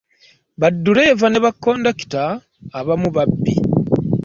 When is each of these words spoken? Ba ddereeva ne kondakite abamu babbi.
Ba 0.59 0.67
ddereeva 0.73 1.27
ne 1.29 1.39
kondakite 1.63 2.23
abamu 2.79 3.07
babbi. 3.15 3.53